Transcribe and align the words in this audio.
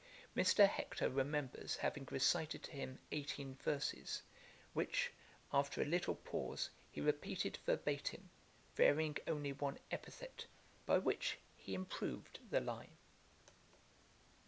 Mr. 0.35 0.67
Hector 0.67 1.11
remembers 1.11 1.75
having 1.75 2.07
recited 2.09 2.63
to 2.63 2.71
him 2.71 2.97
eighteen 3.11 3.53
verses, 3.63 4.23
which, 4.73 5.11
after 5.53 5.79
a 5.79 5.85
little 5.85 6.15
pause, 6.15 6.71
he 6.91 6.99
repeated 6.99 7.59
verbatim, 7.67 8.31
varying 8.73 9.17
only 9.27 9.53
one 9.53 9.77
epithet, 9.91 10.47
by 10.87 10.97
which 10.97 11.37
he 11.55 11.75
improved 11.75 12.39
the 12.49 12.59
line. 12.61 12.97